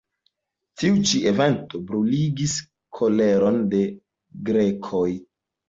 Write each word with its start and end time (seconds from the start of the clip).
Tiu 0.81 0.95
ĉi 1.09 1.21
evento 1.31 1.83
bruligis 1.91 2.57
koleron 3.03 3.63
de 3.77 3.85
grekoj. 4.51 5.09